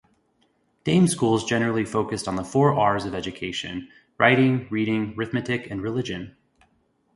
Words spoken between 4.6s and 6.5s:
Reading, Rithmetic, and Religion".